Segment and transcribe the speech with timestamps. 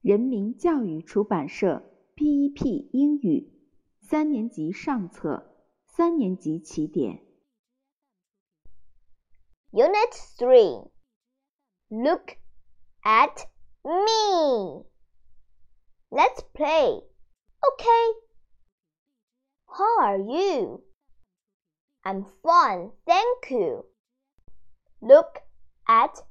[0.00, 1.82] 人民教育出版社
[2.14, 2.90] P.E.P.
[2.92, 3.52] 英语
[4.00, 5.54] 三年级上册，
[5.86, 7.24] 三年级起点。
[9.70, 10.90] Unit 3
[11.88, 12.36] Look
[13.02, 13.46] at
[13.84, 14.84] me.
[16.10, 17.04] Let's play.
[17.60, 18.22] Okay.
[19.66, 20.84] How are you?
[22.02, 23.86] I'm fine, thank you.
[25.00, 25.40] Look
[25.86, 26.22] at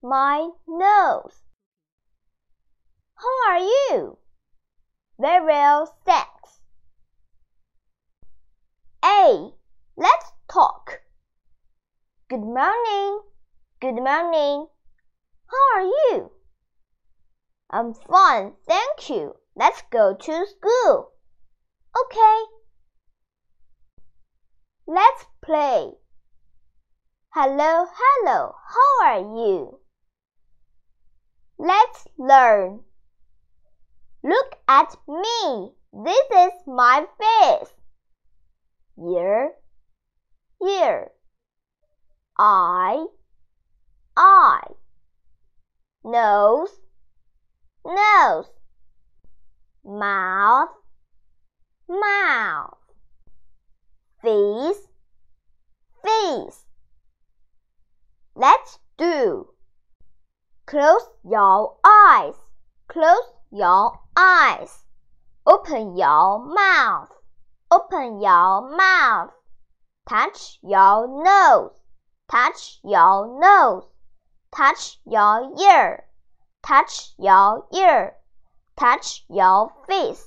[0.00, 1.44] my nose.
[3.17, 4.17] How are you?
[5.19, 6.61] Very well, thanks.
[9.03, 9.51] A.
[9.97, 11.01] Let's talk.
[12.29, 13.21] Good morning.
[13.81, 14.67] Good morning.
[15.47, 16.31] How are you?
[17.69, 19.35] I'm fine, thank you.
[19.55, 21.11] Let's go to school.
[21.99, 22.43] Okay.
[24.85, 25.93] Let's play.
[27.33, 28.55] Hello, hello.
[28.67, 29.79] How are you?
[31.57, 32.83] Let's learn.
[34.27, 35.71] Look at me.
[35.93, 37.73] This is my face.
[38.99, 39.53] Ear,
[40.61, 41.11] ear.
[42.37, 43.05] Eye,
[44.17, 44.71] eye.
[46.03, 46.75] Nose,
[47.85, 48.49] nose.
[49.85, 50.75] Mouth,
[51.87, 52.79] mouth.
[54.21, 54.87] Face,
[56.03, 56.65] face.
[58.35, 59.47] Let's do.
[60.65, 62.35] Close your eyes.
[62.89, 64.83] Close your eyes.
[65.45, 67.11] Open your mouth.
[67.71, 69.31] Open your mouth.
[70.09, 71.71] Touch your nose.
[72.29, 73.83] Touch your nose.
[74.53, 76.03] Touch your ear.
[76.63, 78.15] Touch your ear.
[78.75, 80.25] Touch your face.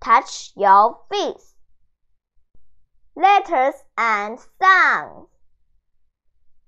[0.00, 1.54] Touch your face.
[3.16, 5.28] Letters and sounds.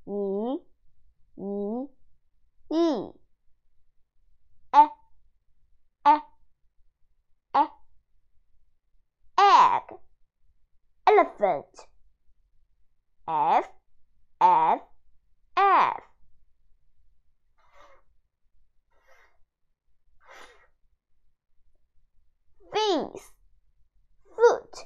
[0.06, 0.56] E,
[1.39, 1.86] E,
[2.73, 3.09] E
[4.75, 4.84] E,
[6.06, 6.39] E.
[9.41, 9.83] Egg.
[11.41, 11.86] Elephant.
[13.29, 13.68] F,
[14.40, 14.80] F,
[15.57, 16.01] F.
[22.74, 23.33] Face.
[24.35, 24.77] Foot.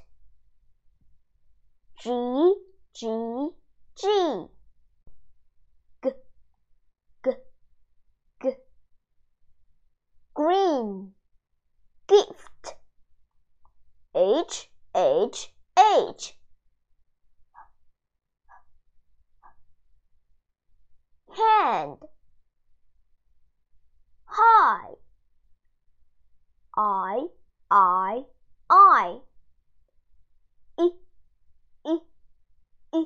[1.98, 2.54] G,
[2.94, 3.48] G,
[3.96, 4.46] G.
[6.02, 6.10] G,
[7.24, 7.30] G,
[8.42, 8.50] G.
[10.34, 11.14] Green.
[12.06, 12.74] Gift.
[14.14, 16.34] H, H, H.
[21.34, 21.98] Hand.
[24.26, 24.94] High.
[26.76, 27.26] I,
[27.70, 28.22] I,
[28.68, 29.18] I.
[30.78, 30.90] E,
[31.86, 31.98] E,
[32.94, 33.04] E.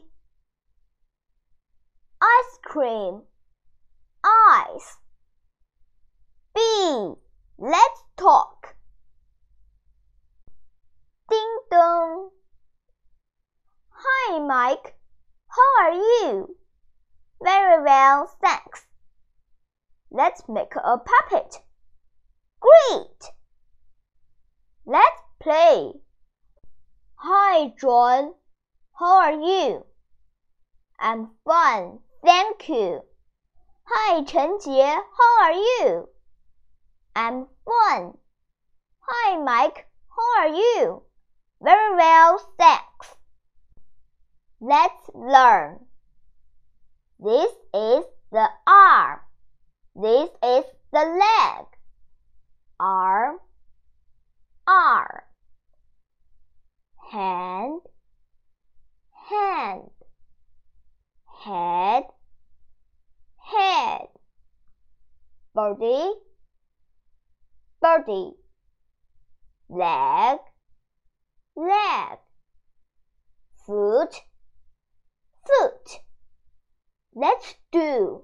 [2.20, 3.22] Ice cream.
[4.24, 4.96] Ice.
[6.52, 7.14] B.
[7.58, 8.74] Let's talk.
[11.30, 12.30] Ding dong.
[13.90, 14.96] Hi, Mike.
[15.48, 16.56] How are you?
[17.42, 18.86] Very well, thanks.
[20.10, 21.62] Let's make a puppet.
[22.60, 23.32] Great.
[24.86, 25.92] Let's play.
[27.16, 28.34] Hi, John.
[28.98, 29.84] How are you?
[30.98, 33.02] I'm fine, thank you.
[33.84, 34.80] Hi, Chen Jie.
[34.82, 36.08] How are you?
[37.14, 38.14] I'm fine.
[39.00, 39.86] Hi, Mike.
[40.16, 41.02] How are you?
[41.60, 43.16] Very well, thanks.
[44.60, 45.85] Let's learn.
[47.18, 49.20] This is the arm.
[49.94, 51.66] This is the leg.
[52.78, 53.38] Arm,
[54.66, 55.22] arm.
[57.10, 57.80] Hand,
[59.30, 59.90] hand.
[61.44, 62.02] Head,
[63.38, 64.08] head.
[65.54, 66.12] Body,
[67.80, 68.32] body.
[69.68, 70.38] Leg,
[71.54, 72.18] leg.
[73.64, 74.14] Foot,
[75.46, 76.00] foot.
[77.26, 78.22] Let's do.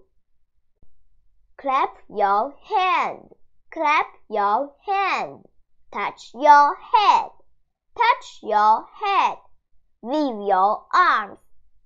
[1.56, 3.34] Clap your hand.
[3.72, 5.44] Clap your hand.
[5.92, 7.30] Touch your head.
[7.97, 9.38] Touch your head.
[10.03, 11.38] Wave your arms.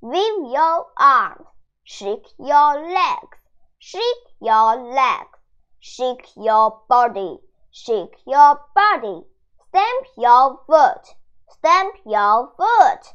[0.02, 1.46] Wave your arms.
[1.84, 3.38] Shake your legs.
[3.78, 5.38] Shake your legs.
[5.80, 7.38] Shake your body.
[7.70, 9.22] Shake your body.
[9.68, 11.16] Stamp your foot.
[11.48, 13.14] Stamp your foot.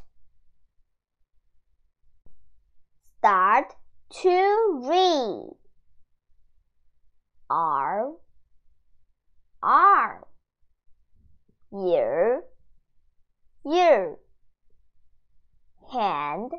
[3.18, 3.76] Start
[4.20, 5.56] to read.
[7.48, 8.12] R,
[9.62, 10.26] R.
[11.72, 12.42] Ear,
[13.66, 14.16] ear.
[15.92, 16.52] Hand,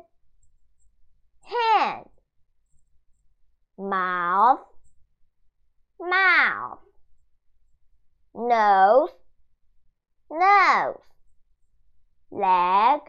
[1.42, 2.06] hand.
[3.78, 4.60] Mouth,
[6.00, 6.78] mouth.
[8.34, 9.10] Nose,
[10.30, 10.96] nose.
[12.30, 13.00] Leg,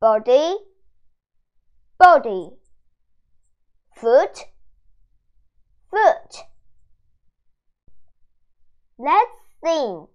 [0.00, 0.56] body,
[1.98, 2.48] body,
[3.94, 4.46] foot,
[5.90, 6.36] foot.
[8.98, 9.30] Let's
[9.62, 10.06] sing.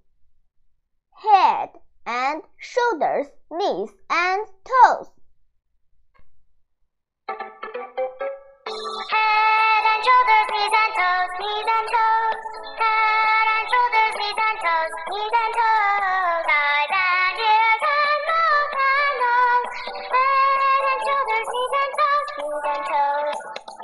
[1.14, 1.70] Head
[2.08, 3.92] and shoulders, knees,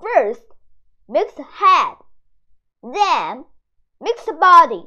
[0.00, 0.42] First,
[1.08, 1.96] mix the head,
[2.82, 3.44] then
[4.00, 4.84] mix the body.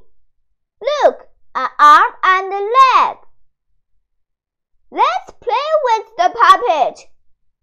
[0.82, 3.18] Look, an arm and a leg.
[4.92, 7.08] Let's play with the puppet.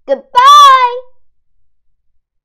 [0.07, 1.10] Goodbye.